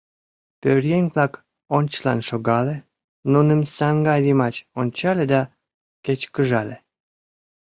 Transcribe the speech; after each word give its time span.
Пӧръеҥ-влак 0.61 1.33
ончылан 1.77 2.19
шогале, 2.27 2.75
нуным 3.33 3.61
саҥга 3.75 4.15
йымач 4.25 4.55
ончале 4.79 5.25
да 5.33 5.41
кечкыжале: 6.05 6.77